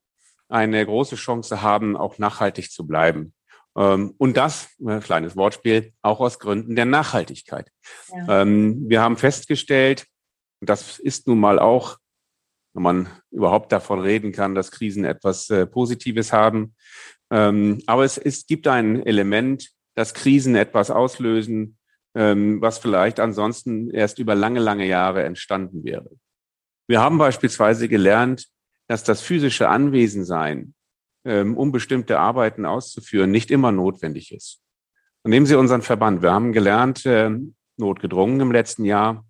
eine 0.49 0.85
große 0.85 1.17
Chance 1.17 1.63
haben, 1.63 1.97
auch 1.97 2.19
nachhaltig 2.19 2.71
zu 2.71 2.87
bleiben. 2.87 3.33
Ähm, 3.77 4.15
und 4.19 4.37
das, 4.37 4.69
äh, 4.87 5.01
kleines 5.01 5.37
Wortspiel, 5.37 5.93
auch 6.03 6.21
aus 6.21 6.39
Gründen 6.39 6.77
der 6.77 6.85
Nachhaltigkeit. 6.85 7.71
Ja. 8.13 8.43
Ähm, 8.43 8.89
wir 8.89 9.01
haben 9.01 9.17
festgestellt, 9.17 10.07
das 10.61 10.99
ist 10.99 11.27
nun 11.27 11.39
mal 11.39 11.59
auch, 11.59 11.99
wenn 12.75 12.83
man 12.83 13.09
überhaupt 13.31 13.73
davon 13.73 14.01
reden 14.01 14.33
kann, 14.33 14.55
dass 14.55 14.71
Krisen 14.71 15.05
etwas 15.05 15.49
äh, 15.51 15.67
Positives 15.67 16.33
haben. 16.33 16.75
Ähm, 17.31 17.83
aber 17.87 18.05
es, 18.05 18.19
es 18.19 18.47
gibt 18.47 18.67
ein 18.67 19.05
Element, 19.07 19.71
dass 19.95 20.13
Krisen 20.13 20.57
etwas 20.57 20.91
auslösen, 20.91 21.79
was 22.17 22.79
vielleicht 22.79 23.19
ansonsten 23.19 23.91
erst 23.91 24.21
über 24.21 24.37
lange, 24.37 24.61
lange 24.61 24.87
Jahre 24.87 25.25
entstanden 25.25 25.83
wäre. 25.83 26.11
Wir 26.87 27.01
haben 27.01 27.19
beispielsweise 27.19 27.89
gelernt, 27.89 28.47
dass 28.87 29.03
das 29.03 29.21
physische 29.21 29.69
Anwesensein 29.69 30.75
ähm, 31.25 31.57
um 31.57 31.73
bestimmte 31.73 32.19
Arbeiten 32.19 32.67
auszuführen, 32.67 33.31
nicht 33.31 33.51
immer 33.51 33.73
notwendig 33.73 34.33
ist. 34.33 34.61
Und 35.23 35.31
nehmen 35.31 35.47
Sie 35.47 35.55
unseren 35.55 35.83
Verband. 35.83 36.23
Wir 36.23 36.33
haben 36.33 36.53
gelernt, 36.53 37.07
äh, 37.07 37.31
notgedrungen 37.77 38.41
im 38.41 38.53
letzten 38.53 38.85
Jahr, 38.85 39.25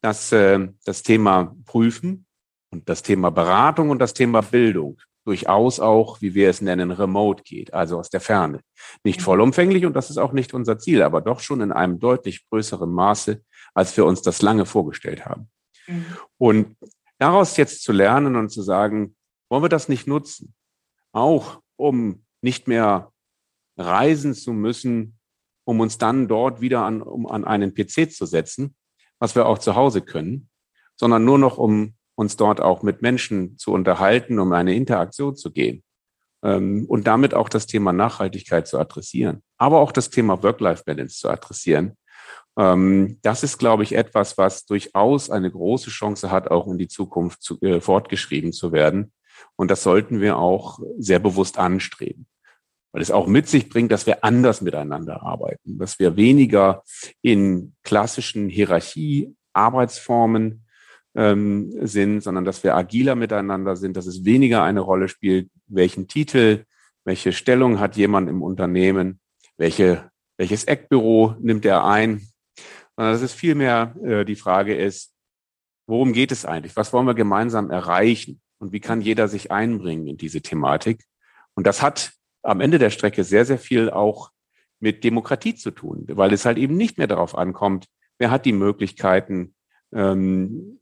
dass 0.00 0.32
äh, 0.32 0.68
das 0.84 1.04
Thema 1.04 1.56
Prüfen 1.64 2.26
und 2.72 2.88
das 2.88 3.02
Thema 3.02 3.30
Beratung 3.30 3.90
und 3.90 3.98
das 3.98 4.14
Thema 4.14 4.40
Bildung 4.40 4.98
durchaus 5.24 5.78
auch, 5.78 6.20
wie 6.20 6.34
wir 6.34 6.50
es 6.50 6.60
nennen, 6.60 6.90
remote 6.90 7.44
geht, 7.44 7.72
also 7.72 7.98
aus 7.98 8.10
der 8.10 8.20
Ferne. 8.20 8.60
Nicht 9.04 9.20
mhm. 9.20 9.24
vollumfänglich 9.24 9.86
und 9.86 9.94
das 9.94 10.10
ist 10.10 10.18
auch 10.18 10.32
nicht 10.32 10.52
unser 10.52 10.78
Ziel, 10.78 11.02
aber 11.02 11.20
doch 11.20 11.38
schon 11.38 11.60
in 11.60 11.70
einem 11.70 12.00
deutlich 12.00 12.48
größeren 12.50 12.90
Maße, 12.90 13.40
als 13.74 13.96
wir 13.96 14.04
uns 14.04 14.22
das 14.22 14.42
lange 14.42 14.66
vorgestellt 14.66 15.24
haben. 15.24 15.48
Mhm. 15.86 16.06
Und 16.38 16.76
daraus 17.18 17.56
jetzt 17.56 17.82
zu 17.82 17.92
lernen 17.92 18.34
und 18.34 18.48
zu 18.48 18.62
sagen, 18.62 19.14
wollen 19.48 19.62
wir 19.62 19.68
das 19.68 19.88
nicht 19.88 20.08
nutzen? 20.08 20.54
auch 21.12 21.60
um 21.76 22.24
nicht 22.40 22.66
mehr 22.66 23.12
reisen 23.76 24.34
zu 24.34 24.52
müssen, 24.52 25.18
um 25.64 25.80
uns 25.80 25.98
dann 25.98 26.26
dort 26.26 26.60
wieder 26.60 26.84
an, 26.84 27.02
um 27.02 27.26
an 27.26 27.44
einen 27.44 27.74
PC 27.74 28.10
zu 28.10 28.26
setzen, 28.26 28.74
was 29.18 29.34
wir 29.34 29.46
auch 29.46 29.58
zu 29.58 29.76
Hause 29.76 30.02
können, 30.02 30.48
sondern 30.96 31.24
nur 31.24 31.38
noch, 31.38 31.58
um 31.58 31.94
uns 32.14 32.36
dort 32.36 32.60
auch 32.60 32.82
mit 32.82 33.02
Menschen 33.02 33.58
zu 33.58 33.72
unterhalten, 33.72 34.38
um 34.38 34.52
eine 34.52 34.74
Interaktion 34.74 35.36
zu 35.36 35.50
gehen 35.50 35.82
ähm, 36.42 36.86
und 36.88 37.06
damit 37.06 37.34
auch 37.34 37.48
das 37.48 37.66
Thema 37.66 37.92
Nachhaltigkeit 37.92 38.66
zu 38.66 38.78
adressieren, 38.78 39.42
aber 39.58 39.80
auch 39.80 39.92
das 39.92 40.10
Thema 40.10 40.42
Work-Life-Balance 40.42 41.18
zu 41.18 41.28
adressieren. 41.28 41.96
Ähm, 42.58 43.18
das 43.22 43.42
ist, 43.42 43.58
glaube 43.58 43.82
ich, 43.82 43.94
etwas, 43.94 44.36
was 44.36 44.66
durchaus 44.66 45.30
eine 45.30 45.50
große 45.50 45.90
Chance 45.90 46.30
hat, 46.30 46.50
auch 46.50 46.66
in 46.66 46.76
die 46.78 46.88
Zukunft 46.88 47.42
zu, 47.42 47.58
äh, 47.62 47.80
fortgeschrieben 47.80 48.52
zu 48.52 48.72
werden. 48.72 49.12
Und 49.56 49.70
das 49.70 49.82
sollten 49.82 50.20
wir 50.20 50.36
auch 50.36 50.78
sehr 50.98 51.18
bewusst 51.18 51.58
anstreben. 51.58 52.26
Weil 52.92 53.00
es 53.00 53.10
auch 53.10 53.26
mit 53.26 53.48
sich 53.48 53.70
bringt, 53.70 53.90
dass 53.90 54.04
wir 54.04 54.22
anders 54.22 54.60
miteinander 54.60 55.22
arbeiten, 55.22 55.78
dass 55.78 55.98
wir 55.98 56.16
weniger 56.16 56.82
in 57.22 57.74
klassischen 57.82 58.50
Hierarchie-Arbeitsformen 58.50 60.61
ähm, 61.14 61.72
sind, 61.86 62.20
sondern 62.20 62.44
dass 62.44 62.64
wir 62.64 62.74
agiler 62.76 63.14
miteinander 63.14 63.76
sind, 63.76 63.96
dass 63.96 64.06
es 64.06 64.24
weniger 64.24 64.62
eine 64.62 64.80
Rolle 64.80 65.08
spielt, 65.08 65.50
welchen 65.66 66.08
Titel, 66.08 66.64
welche 67.04 67.32
Stellung 67.32 67.80
hat 67.80 67.96
jemand 67.96 68.28
im 68.28 68.42
Unternehmen, 68.42 69.20
welche, 69.56 70.10
welches 70.36 70.64
Eckbüro 70.64 71.36
nimmt 71.40 71.64
er 71.64 71.84
ein, 71.84 72.26
sondern 72.96 73.14
dass 73.14 73.22
es 73.22 73.32
vielmehr 73.32 73.94
äh, 74.04 74.24
die 74.24 74.36
Frage 74.36 74.74
ist, 74.74 75.12
worum 75.86 76.12
geht 76.12 76.32
es 76.32 76.44
eigentlich? 76.44 76.76
Was 76.76 76.92
wollen 76.92 77.06
wir 77.06 77.14
gemeinsam 77.14 77.70
erreichen? 77.70 78.40
und 78.62 78.72
wie 78.72 78.80
kann 78.80 79.00
jeder 79.00 79.26
sich 79.26 79.50
einbringen 79.50 80.06
in 80.06 80.16
diese 80.16 80.40
Thematik. 80.40 81.04
Und 81.54 81.66
das 81.66 81.82
hat 81.82 82.12
am 82.42 82.60
Ende 82.60 82.78
der 82.78 82.90
Strecke 82.90 83.24
sehr, 83.24 83.44
sehr 83.44 83.58
viel 83.58 83.90
auch 83.90 84.30
mit 84.78 85.02
Demokratie 85.02 85.56
zu 85.56 85.72
tun, 85.72 86.04
weil 86.08 86.32
es 86.32 86.44
halt 86.44 86.58
eben 86.58 86.76
nicht 86.76 86.96
mehr 86.96 87.08
darauf 87.08 87.36
ankommt, 87.36 87.86
wer 88.18 88.30
hat 88.30 88.46
die 88.46 88.52
Möglichkeiten 88.52 89.56
ähm, 89.92 90.78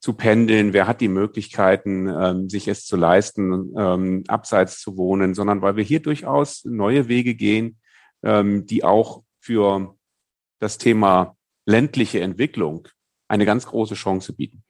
zu 0.00 0.12
pendeln, 0.12 0.72
wer 0.72 0.86
hat 0.86 1.00
die 1.00 1.08
Möglichkeiten, 1.08 2.08
ähm, 2.08 2.48
sich 2.48 2.68
es 2.68 2.84
zu 2.84 2.96
leisten, 2.96 3.74
ähm, 3.76 4.24
abseits 4.28 4.80
zu 4.80 4.96
wohnen, 4.96 5.34
sondern 5.34 5.60
weil 5.60 5.76
wir 5.76 5.84
hier 5.84 6.00
durchaus 6.00 6.64
neue 6.64 7.08
Wege 7.08 7.34
gehen, 7.34 7.78
ähm, 8.22 8.66
die 8.66 8.84
auch 8.84 9.22
für 9.40 9.96
das 10.60 10.78
Thema 10.78 11.36
ländliche 11.66 12.20
Entwicklung 12.20 12.88
eine 13.28 13.44
ganz 13.44 13.66
große 13.66 13.94
Chance 13.94 14.32
bieten. 14.32 14.62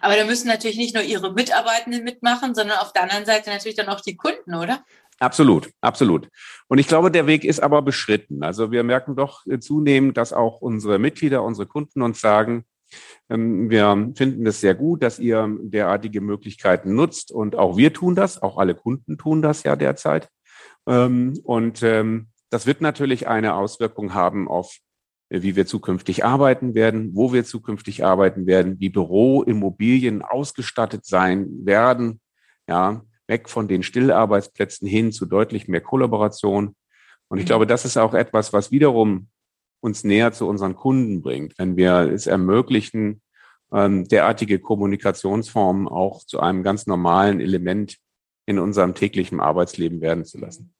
Aber 0.00 0.16
da 0.16 0.24
müssen 0.24 0.48
natürlich 0.48 0.76
nicht 0.76 0.94
nur 0.94 1.02
Ihre 1.02 1.32
Mitarbeitenden 1.32 2.04
mitmachen, 2.04 2.54
sondern 2.54 2.78
auf 2.78 2.92
der 2.92 3.02
anderen 3.02 3.24
Seite 3.24 3.50
natürlich 3.50 3.76
dann 3.76 3.88
auch 3.88 4.00
die 4.00 4.16
Kunden, 4.16 4.54
oder? 4.54 4.84
Absolut, 5.18 5.70
absolut. 5.80 6.28
Und 6.68 6.78
ich 6.78 6.88
glaube, 6.88 7.10
der 7.10 7.26
Weg 7.26 7.44
ist 7.44 7.60
aber 7.60 7.80
beschritten. 7.82 8.44
Also 8.44 8.70
wir 8.70 8.84
merken 8.84 9.16
doch 9.16 9.44
zunehmend, 9.60 10.16
dass 10.16 10.34
auch 10.34 10.60
unsere 10.60 10.98
Mitglieder, 10.98 11.42
unsere 11.42 11.66
Kunden 11.66 12.02
uns 12.02 12.20
sagen, 12.20 12.66
wir 13.28 14.12
finden 14.14 14.46
es 14.46 14.60
sehr 14.60 14.74
gut, 14.74 15.02
dass 15.02 15.18
ihr 15.18 15.48
derartige 15.60 16.20
Möglichkeiten 16.20 16.94
nutzt 16.94 17.32
und 17.32 17.56
auch 17.56 17.76
wir 17.76 17.92
tun 17.92 18.14
das, 18.14 18.40
auch 18.40 18.56
alle 18.58 18.74
Kunden 18.74 19.18
tun 19.18 19.42
das 19.42 19.64
ja 19.64 19.74
derzeit. 19.74 20.28
Ähm, 20.86 21.38
und 21.42 21.82
ähm, 21.82 22.28
das 22.50 22.66
wird 22.66 22.80
natürlich 22.80 23.26
eine 23.26 23.54
Auswirkung 23.54 24.14
haben 24.14 24.46
auf 24.46 24.78
äh, 25.28 25.42
wie 25.42 25.56
wir 25.56 25.66
zukünftig 25.66 26.24
arbeiten 26.24 26.74
werden, 26.74 27.10
wo 27.14 27.32
wir 27.32 27.44
zukünftig 27.44 28.04
arbeiten 28.04 28.46
werden, 28.46 28.78
wie 28.78 28.90
Büroimmobilien 28.90 30.22
ausgestattet 30.22 31.04
sein 31.04 31.46
werden, 31.64 32.20
ja, 32.68 33.02
weg 33.26 33.48
von 33.48 33.66
den 33.68 33.82
Stillarbeitsplätzen 33.82 34.86
hin 34.86 35.12
zu 35.12 35.26
deutlich 35.26 35.66
mehr 35.66 35.80
Kollaboration. 35.80 36.76
Und 37.28 37.38
ich 37.38 37.44
mhm. 37.44 37.48
glaube, 37.48 37.66
das 37.66 37.84
ist 37.84 37.96
auch 37.96 38.14
etwas, 38.14 38.52
was 38.52 38.70
wiederum 38.70 39.28
uns 39.86 40.04
näher 40.04 40.32
zu 40.32 40.46
unseren 40.46 40.76
Kunden 40.76 41.22
bringt, 41.22 41.58
wenn 41.58 41.76
wir 41.76 42.12
es 42.12 42.26
ermöglichen, 42.26 43.22
ähm, 43.72 44.06
derartige 44.06 44.58
Kommunikationsformen 44.58 45.88
auch 45.88 46.24
zu 46.24 46.40
einem 46.40 46.62
ganz 46.62 46.86
normalen 46.86 47.40
Element 47.40 47.96
in 48.44 48.58
unserem 48.58 48.94
täglichen 48.94 49.40
Arbeitsleben 49.40 50.00
werden 50.00 50.24
zu 50.24 50.38
lassen. 50.38 50.75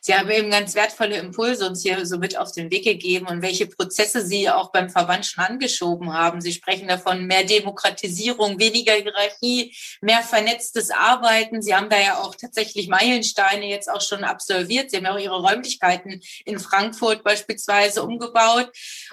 Sie 0.00 0.14
haben 0.14 0.30
eben 0.30 0.50
ganz 0.50 0.74
wertvolle 0.74 1.16
Impulse 1.16 1.66
uns 1.66 1.82
hier 1.82 2.06
so 2.06 2.18
mit 2.18 2.38
auf 2.38 2.52
den 2.52 2.70
Weg 2.70 2.84
gegeben 2.84 3.26
und 3.26 3.42
welche 3.42 3.66
Prozesse 3.66 4.24
Sie 4.24 4.48
auch 4.48 4.72
beim 4.72 4.88
Verband 4.88 5.26
schon 5.26 5.44
angeschoben 5.44 6.12
haben. 6.12 6.40
Sie 6.40 6.52
sprechen 6.52 6.88
davon 6.88 7.26
mehr 7.26 7.44
Demokratisierung, 7.44 8.58
weniger 8.58 8.94
Hierarchie, 8.94 9.76
mehr 10.00 10.22
vernetztes 10.22 10.90
Arbeiten. 10.90 11.62
Sie 11.62 11.74
haben 11.74 11.90
da 11.90 11.98
ja 11.98 12.18
auch 12.18 12.34
tatsächlich 12.34 12.88
Meilensteine 12.88 13.66
jetzt 13.66 13.90
auch 13.90 14.00
schon 14.00 14.24
absolviert. 14.24 14.90
Sie 14.90 14.96
haben 14.96 15.04
ja 15.04 15.14
auch 15.14 15.18
Ihre 15.18 15.40
Räumlichkeiten 15.40 16.20
in 16.44 16.58
Frankfurt 16.58 17.22
beispielsweise 17.22 18.02
umgebaut 18.02 18.70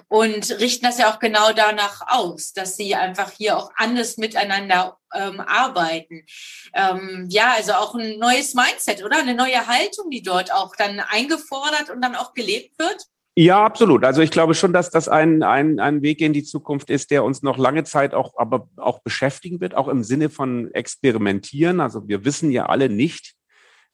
und 0.07 0.59
richten 0.59 0.85
das 0.85 0.97
ja 0.97 1.11
auch 1.11 1.19
genau 1.19 1.51
danach 1.53 2.01
aus, 2.07 2.53
dass 2.53 2.77
Sie 2.77 2.95
einfach 2.95 3.31
hier 3.31 3.57
auch 3.57 3.71
anders 3.75 4.17
miteinander 4.17 4.97
ähm, 5.13 5.39
arbeiten. 5.39 6.25
Ähm, 6.73 7.27
ja, 7.29 7.53
also 7.55 7.73
auch 7.73 7.95
ein 7.95 8.19
neues 8.19 8.53
Mindset, 8.53 9.03
oder? 9.03 9.17
Eine 9.17 9.35
neue 9.35 9.67
Haltung, 9.67 10.09
die 10.09 10.21
dort 10.21 10.53
auch 10.53 10.75
dann 10.75 10.99
eingefordert 10.99 11.89
und 11.89 12.01
dann 12.01 12.15
auch 12.15 12.33
gelebt 12.33 12.77
wird? 12.79 13.05
Ja, 13.39 13.63
absolut. 13.63 14.03
Also 14.03 14.21
ich 14.21 14.31
glaube 14.31 14.55
schon, 14.55 14.73
dass 14.73 14.89
das 14.89 15.07
ein, 15.07 15.43
ein, 15.43 15.79
ein 15.79 16.01
Weg 16.01 16.21
in 16.21 16.33
die 16.33 16.43
Zukunft 16.43 16.89
ist, 16.89 17.11
der 17.11 17.23
uns 17.23 17.43
noch 17.43 17.59
lange 17.59 17.83
Zeit 17.83 18.15
auch, 18.15 18.33
aber 18.35 18.67
auch 18.77 19.03
beschäftigen 19.03 19.61
wird, 19.61 19.75
auch 19.75 19.87
im 19.89 20.03
Sinne 20.03 20.31
von 20.31 20.73
experimentieren. 20.73 21.79
Also 21.79 22.07
wir 22.07 22.25
wissen 22.25 22.49
ja 22.49 22.65
alle 22.65 22.89
nicht, 22.89 23.35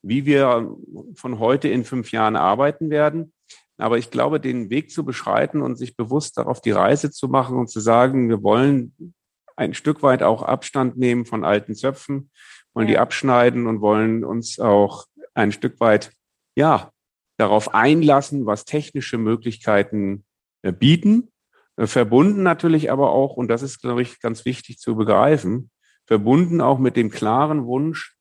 wie 0.01 0.25
wir 0.25 0.73
von 1.15 1.39
heute 1.39 1.67
in 1.67 1.83
fünf 1.83 2.13
Jahren 2.13 2.37
arbeiten 2.37 2.89
werden. 2.89 3.33
Aber 3.77 3.97
ich 3.97 4.11
glaube, 4.11 4.39
den 4.39 4.69
Weg 4.69 4.91
zu 4.91 5.03
beschreiten 5.03 5.61
und 5.61 5.75
sich 5.75 5.97
bewusst 5.97 6.37
darauf 6.37 6.61
die 6.61 6.71
Reise 6.71 7.11
zu 7.11 7.27
machen 7.27 7.57
und 7.57 7.67
zu 7.67 7.81
sagen, 7.81 8.29
wir 8.29 8.43
wollen 8.43 9.13
ein 9.55 9.73
Stück 9.73 10.03
weit 10.03 10.23
auch 10.23 10.41
Abstand 10.41 10.97
nehmen 10.97 11.25
von 11.25 11.43
alten 11.43 11.75
Zöpfen, 11.75 12.31
wollen 12.73 12.87
ja. 12.87 12.93
die 12.93 12.97
abschneiden 12.99 13.67
und 13.67 13.81
wollen 13.81 14.23
uns 14.23 14.59
auch 14.59 15.05
ein 15.33 15.51
Stück 15.51 15.79
weit, 15.79 16.11
ja, 16.55 16.91
darauf 17.37 17.73
einlassen, 17.73 18.45
was 18.45 18.65
technische 18.65 19.17
Möglichkeiten 19.17 20.25
äh, 20.61 20.71
bieten. 20.71 21.31
Äh, 21.77 21.87
verbunden 21.87 22.43
natürlich 22.43 22.91
aber 22.91 23.11
auch, 23.11 23.35
und 23.35 23.47
das 23.47 23.61
ist, 23.63 23.81
glaube 23.81 24.01
ich, 24.01 24.19
ganz 24.19 24.45
wichtig 24.45 24.77
zu 24.77 24.95
begreifen, 24.95 25.71
verbunden 26.05 26.61
auch 26.61 26.79
mit 26.79 26.95
dem 26.95 27.09
klaren 27.09 27.65
Wunsch, 27.65 28.15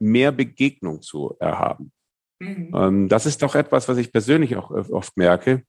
mehr 0.00 0.32
Begegnung 0.32 1.02
zu 1.02 1.36
erhaben. 1.38 1.92
Mhm. 2.40 2.72
Ähm, 2.74 3.08
das 3.08 3.26
ist 3.26 3.42
doch 3.42 3.54
etwas, 3.54 3.88
was 3.88 3.98
ich 3.98 4.12
persönlich 4.12 4.56
auch 4.56 4.70
oft 4.70 5.16
merke 5.16 5.64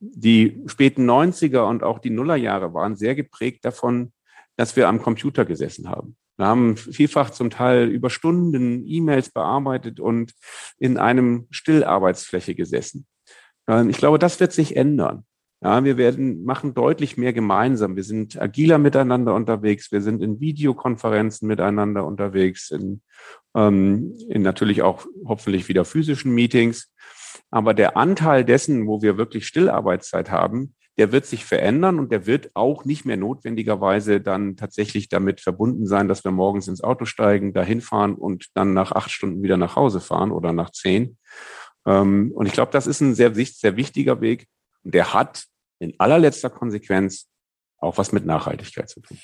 die 0.00 0.62
späten 0.66 1.08
90er 1.08 1.68
und 1.68 1.82
auch 1.82 1.98
die 1.98 2.10
Nullerjahre 2.10 2.74
waren 2.74 2.96
sehr 2.96 3.14
geprägt 3.14 3.64
davon, 3.64 4.12
dass 4.56 4.76
wir 4.76 4.88
am 4.88 5.02
Computer 5.02 5.44
gesessen 5.44 5.88
haben. 5.88 6.16
Wir 6.36 6.46
haben 6.46 6.76
vielfach 6.76 7.30
zum 7.30 7.50
Teil 7.50 7.88
über 7.88 8.10
Stunden 8.10 8.84
E-Mails 8.86 9.30
bearbeitet 9.30 9.98
und 9.98 10.32
in 10.78 10.96
einem 10.96 11.48
Stillarbeitsfläche 11.50 12.54
gesessen. 12.54 13.06
Ähm, 13.66 13.90
ich 13.90 13.98
glaube, 13.98 14.18
das 14.18 14.38
wird 14.38 14.52
sich 14.52 14.76
ändern. 14.76 15.24
Ja, 15.60 15.82
wir 15.82 15.96
werden 15.96 16.44
machen 16.44 16.72
deutlich 16.72 17.16
mehr 17.16 17.32
gemeinsam. 17.32 17.96
Wir 17.96 18.04
sind 18.04 18.40
agiler 18.40 18.78
miteinander 18.78 19.34
unterwegs. 19.34 19.90
Wir 19.90 20.00
sind 20.00 20.22
in 20.22 20.38
Videokonferenzen 20.38 21.48
miteinander 21.48 22.06
unterwegs, 22.06 22.70
in, 22.70 23.02
ähm, 23.56 24.16
in 24.28 24.42
natürlich 24.42 24.82
auch 24.82 25.04
hoffentlich 25.24 25.68
wieder 25.68 25.84
physischen 25.84 26.32
Meetings. 26.32 26.92
Aber 27.50 27.74
der 27.74 27.96
Anteil 27.96 28.44
dessen, 28.44 28.86
wo 28.86 29.02
wir 29.02 29.16
wirklich 29.16 29.46
Stillarbeitszeit 29.46 30.30
haben, 30.30 30.74
der 30.98 31.12
wird 31.12 31.26
sich 31.26 31.44
verändern 31.44 32.00
und 32.00 32.10
der 32.10 32.26
wird 32.26 32.50
auch 32.54 32.84
nicht 32.84 33.04
mehr 33.04 33.16
notwendigerweise 33.16 34.20
dann 34.20 34.56
tatsächlich 34.56 35.08
damit 35.08 35.40
verbunden 35.40 35.86
sein, 35.86 36.08
dass 36.08 36.24
wir 36.24 36.32
morgens 36.32 36.66
ins 36.66 36.82
Auto 36.82 37.04
steigen, 37.04 37.54
dahin 37.54 37.80
fahren 37.80 38.14
und 38.14 38.48
dann 38.54 38.74
nach 38.74 38.90
acht 38.90 39.10
Stunden 39.10 39.42
wieder 39.42 39.56
nach 39.56 39.76
Hause 39.76 40.00
fahren 40.00 40.32
oder 40.32 40.52
nach 40.52 40.70
zehn. 40.70 41.16
Ähm, 41.86 42.32
und 42.34 42.46
ich 42.46 42.52
glaube, 42.52 42.72
das 42.72 42.88
ist 42.88 43.00
ein 43.00 43.14
sehr, 43.14 43.32
sehr 43.34 43.76
wichtiger 43.76 44.20
Weg. 44.20 44.48
Und 44.82 44.92
der 44.94 45.14
hat 45.14 45.44
in 45.78 45.94
allerletzter 45.98 46.50
Konsequenz 46.50 47.28
auch 47.78 47.96
was 47.96 48.10
mit 48.10 48.26
Nachhaltigkeit 48.26 48.88
zu 48.88 49.00
tun. 49.00 49.18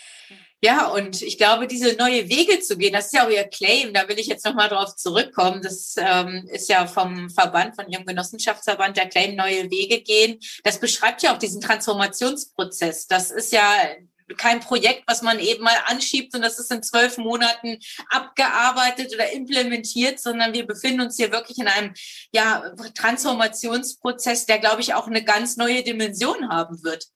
Ja, 0.65 0.87
und 0.87 1.21
ich 1.21 1.37
glaube, 1.37 1.67
diese 1.67 1.95
neue 1.97 2.27
Wege 2.31 2.59
zu 2.59 2.79
gehen, 2.79 2.95
das 2.95 3.07
ist 3.07 3.13
ja 3.13 3.27
auch 3.27 3.31
Ihr 3.31 3.45
Claim, 3.45 3.93
da 3.93 4.09
will 4.09 4.19
ich 4.19 4.29
jetzt 4.29 4.47
nochmal 4.47 4.71
drauf 4.71 4.97
zurückkommen. 4.97 5.61
Das 5.61 5.95
ähm, 5.99 6.49
ist 6.51 6.71
ja 6.71 6.87
vom 6.87 7.29
Verband, 7.29 7.77
von 7.77 7.87
Ihrem 7.91 8.07
Genossenschaftsverband, 8.07 8.97
der 8.97 9.11
Claim 9.11 9.37
neue 9.37 9.71
Wege 9.71 10.01
gehen. 10.01 10.39
Das 10.63 10.81
beschreibt 10.81 11.23
ja 11.23 11.35
auch 11.35 11.39
diesen 11.39 11.61
Transformationsprozess. 11.61 13.07
Das 13.09 13.31
ist 13.31 13.53
ja 13.53 13.75
kein 14.39 14.61
Projekt, 14.61 15.03
was 15.07 15.21
man 15.21 15.39
eben 15.39 15.63
mal 15.63 15.77
anschiebt 15.85 16.35
und 16.35 16.41
das 16.41 16.59
ist 16.59 16.73
in 16.73 16.83
zwölf 16.83 17.19
Monaten 17.19 17.79
abgearbeitet 18.09 19.13
oder 19.13 19.31
implementiert, 19.33 20.19
sondern 20.19 20.55
wir 20.55 20.67
befinden 20.67 21.03
uns 21.03 21.17
hier 21.17 21.31
wirklich 21.31 21.59
in 21.59 21.69
einem 21.69 21.93
ja, 22.33 22.73
Transformationsprozess, 22.95 24.47
der, 24.47 24.61
glaube 24.61 24.81
ich, 24.81 24.95
auch 24.95 25.09
eine 25.09 25.25
ganz 25.25 25.59
neue 25.59 25.83
Dimension 25.83 26.49
haben 26.49 26.83
wird. 26.83 27.09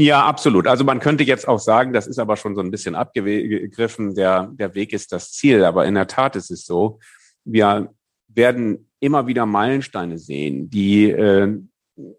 Ja, 0.00 0.24
absolut. 0.24 0.66
Also 0.66 0.82
man 0.82 0.98
könnte 0.98 1.24
jetzt 1.24 1.46
auch 1.46 1.58
sagen, 1.58 1.92
das 1.92 2.06
ist 2.06 2.18
aber 2.18 2.38
schon 2.38 2.54
so 2.54 2.62
ein 2.62 2.70
bisschen 2.70 2.94
abgegriffen, 2.94 4.14
der, 4.14 4.46
der 4.54 4.74
Weg 4.74 4.94
ist 4.94 5.12
das 5.12 5.32
Ziel. 5.32 5.62
Aber 5.62 5.84
in 5.84 5.94
der 5.94 6.06
Tat 6.06 6.36
ist 6.36 6.50
es 6.50 6.64
so, 6.64 7.00
wir 7.44 7.92
werden 8.26 8.88
immer 9.00 9.26
wieder 9.26 9.44
Meilensteine 9.44 10.16
sehen, 10.16 10.70
die 10.70 11.10
äh, 11.10 11.54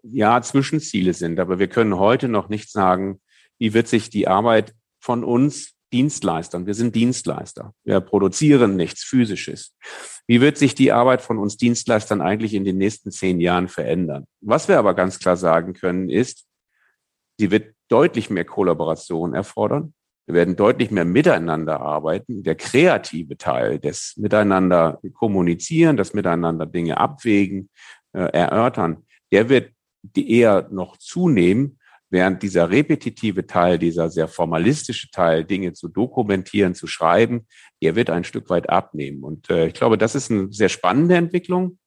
ja 0.04 0.40
Zwischenziele 0.42 1.12
sind. 1.12 1.40
Aber 1.40 1.58
wir 1.58 1.66
können 1.66 1.98
heute 1.98 2.28
noch 2.28 2.48
nicht 2.48 2.70
sagen, 2.70 3.20
wie 3.58 3.74
wird 3.74 3.88
sich 3.88 4.10
die 4.10 4.28
Arbeit 4.28 4.74
von 5.00 5.24
uns 5.24 5.72
Dienstleistern, 5.92 6.66
wir 6.66 6.74
sind 6.74 6.94
Dienstleister, 6.94 7.74
wir 7.84 8.00
produzieren 8.00 8.76
nichts 8.76 9.04
Physisches. 9.04 9.74
Wie 10.26 10.40
wird 10.40 10.56
sich 10.56 10.74
die 10.74 10.92
Arbeit 10.92 11.20
von 11.20 11.36
uns 11.36 11.56
Dienstleistern 11.56 12.22
eigentlich 12.22 12.54
in 12.54 12.64
den 12.64 12.78
nächsten 12.78 13.10
zehn 13.10 13.40
Jahren 13.40 13.68
verändern? 13.68 14.24
Was 14.40 14.68
wir 14.68 14.78
aber 14.78 14.94
ganz 14.94 15.18
klar 15.18 15.36
sagen 15.36 15.74
können, 15.74 16.08
ist, 16.08 16.46
Sie 17.42 17.50
wird 17.50 17.74
deutlich 17.88 18.30
mehr 18.30 18.44
Kollaboration 18.44 19.34
erfordern. 19.34 19.94
Wir 20.26 20.36
werden 20.36 20.54
deutlich 20.54 20.92
mehr 20.92 21.04
miteinander 21.04 21.80
arbeiten. 21.80 22.44
Der 22.44 22.54
kreative 22.54 23.36
Teil 23.36 23.80
des 23.80 24.14
Miteinander 24.16 25.00
kommunizieren, 25.12 25.96
das 25.96 26.14
Miteinander 26.14 26.66
Dinge 26.66 26.98
abwägen, 26.98 27.68
äh, 28.12 28.20
erörtern, 28.20 28.98
der 29.32 29.48
wird 29.48 29.72
eher 30.16 30.68
noch 30.70 30.98
zunehmen, 30.98 31.80
während 32.10 32.44
dieser 32.44 32.70
repetitive 32.70 33.44
Teil, 33.44 33.76
dieser 33.76 34.08
sehr 34.08 34.28
formalistische 34.28 35.10
Teil, 35.10 35.44
Dinge 35.44 35.72
zu 35.72 35.88
dokumentieren, 35.88 36.76
zu 36.76 36.86
schreiben, 36.86 37.48
der 37.82 37.96
wird 37.96 38.08
ein 38.08 38.22
Stück 38.22 38.50
weit 38.50 38.70
abnehmen. 38.70 39.24
Und 39.24 39.50
äh, 39.50 39.66
ich 39.66 39.74
glaube, 39.74 39.98
das 39.98 40.14
ist 40.14 40.30
eine 40.30 40.46
sehr 40.52 40.68
spannende 40.68 41.16
Entwicklung 41.16 41.80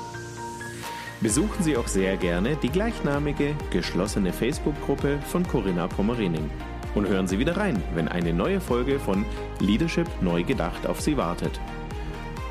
Besuchen 1.23 1.65
Sie 1.65 1.79
auch 1.79 1.89
sehr 1.89 2.19
gerne 2.19 2.57
die 2.57 2.69
gleichnamige 2.69 3.55
geschlossene 3.71 4.35
Facebook-Gruppe 4.35 5.19
von 5.27 5.49
Corinna 5.49 5.87
Pommerening 5.87 6.51
und 6.95 7.09
hören 7.09 7.27
Sie 7.27 7.39
wieder 7.39 7.57
rein, 7.57 7.83
wenn 7.95 8.09
eine 8.09 8.35
neue 8.35 8.61
Folge 8.61 8.99
von 8.99 9.25
Leadership 9.59 10.09
neu 10.21 10.43
gedacht 10.43 10.87
auf 10.87 11.01
Sie 11.01 11.17
wartet. 11.17 11.59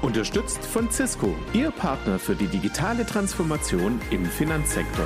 Unterstützt 0.01 0.65
von 0.65 0.89
Cisco, 0.89 1.35
Ihr 1.53 1.69
Partner 1.69 2.17
für 2.17 2.33
die 2.33 2.47
digitale 2.47 3.05
Transformation 3.05 4.01
im 4.09 4.25
Finanzsektor. 4.25 5.05